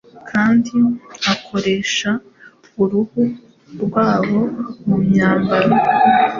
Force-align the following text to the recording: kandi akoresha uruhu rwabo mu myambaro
kandi 0.29 0.77
akoresha 1.33 2.09
uruhu 2.81 3.23
rwabo 3.83 4.39
mu 4.85 4.95
myambaro 5.07 5.73